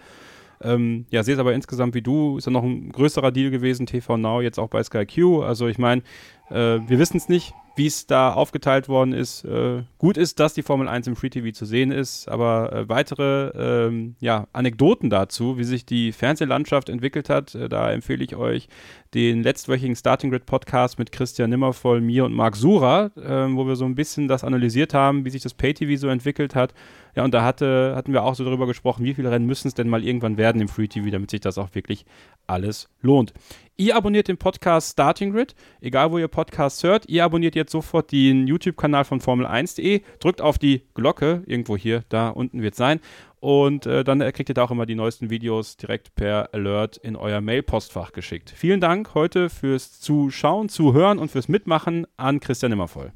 [0.61, 3.85] Ähm, ja, sehe es aber insgesamt wie du, ist ja noch ein größerer Deal gewesen,
[3.85, 5.41] TV Now, jetzt auch bei Sky Q.
[5.41, 6.01] Also ich meine,
[6.49, 9.45] äh, wir wissen es nicht, wie es da aufgeteilt worden ist.
[9.45, 12.89] Äh, gut ist, dass die Formel 1 im Free TV zu sehen ist, aber äh,
[12.89, 18.35] weitere ähm, ja, Anekdoten dazu, wie sich die Fernsehlandschaft entwickelt hat, äh, da empfehle ich
[18.35, 18.67] euch
[19.13, 23.75] den letztwöchigen Starting Grid Podcast mit Christian Nimmervoll, mir und Marc Sura, ähm, wo wir
[23.75, 26.73] so ein bisschen das analysiert haben, wie sich das Pay TV so entwickelt hat.
[27.17, 29.73] Ja, und da hatte, hatten wir auch so darüber gesprochen, wie viele Rennen müssen es
[29.73, 32.05] denn mal irgendwann werden im Free TV, damit sich das auch wirklich
[32.45, 33.33] alles lohnt.
[33.75, 37.09] Ihr abonniert den Podcast Starting Grid, egal wo ihr Podcasts hört.
[37.09, 42.29] Ihr abonniert jetzt sofort den YouTube-Kanal von Formel1.de, drückt auf die Glocke, irgendwo hier, da
[42.29, 42.99] unten wird es sein.
[43.39, 47.15] Und äh, dann kriegt ihr da auch immer die neuesten Videos direkt per Alert in
[47.15, 48.53] euer Mail-Postfach geschickt.
[48.55, 53.11] Vielen Dank heute fürs Zuschauen, Zuhören und fürs Mitmachen an Christian Immervoll.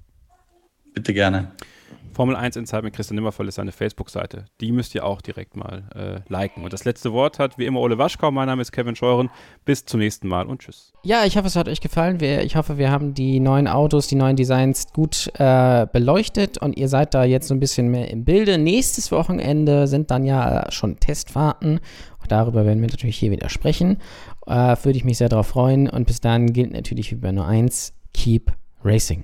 [0.95, 1.51] Bitte gerne.
[2.13, 4.45] Formel 1 in Zeit mit Christian Nimmervoll ist seine Facebook-Seite.
[4.59, 6.63] Die müsst ihr auch direkt mal äh, liken.
[6.63, 8.31] Und das letzte Wort hat wie immer Ole Waschkau.
[8.31, 9.29] Mein Name ist Kevin Scheuren.
[9.65, 10.93] Bis zum nächsten Mal und tschüss.
[11.03, 12.21] Ja, ich hoffe, es hat euch gefallen.
[12.21, 16.89] Ich hoffe, wir haben die neuen Autos, die neuen Designs gut äh, beleuchtet und ihr
[16.89, 18.57] seid da jetzt so ein bisschen mehr im Bilde.
[18.57, 21.79] Nächstes Wochenende sind dann ja schon Testfahrten.
[22.21, 23.97] Auch darüber werden wir natürlich hier wieder sprechen.
[24.45, 25.89] Äh, würde ich mich sehr darauf freuen.
[25.89, 28.51] Und bis dann gilt natürlich wie bei nur eins: Keep
[28.83, 29.23] Racing.